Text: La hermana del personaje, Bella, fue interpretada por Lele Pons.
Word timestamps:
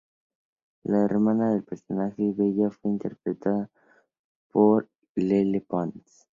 La 0.83 1.03
hermana 1.05 1.51
del 1.53 1.63
personaje, 1.63 2.33
Bella, 2.35 2.71
fue 2.71 2.89
interpretada 2.89 3.69
por 4.51 4.89
Lele 5.13 5.61
Pons. 5.61 6.25